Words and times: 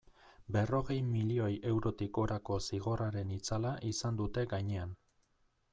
Berrogei 0.55 0.95
milioi 1.09 1.51
eurotik 1.73 2.13
gorako 2.19 2.59
zigorraren 2.69 3.35
itzala 3.39 3.77
izan 3.93 4.19
dute 4.23 4.47
gainean. 4.55 4.99